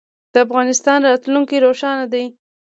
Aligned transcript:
د 0.33 0.35
افغانستان 0.45 0.99
راتلونکی 1.09 1.57
روښانه 1.65 2.05
دی. 2.13 2.25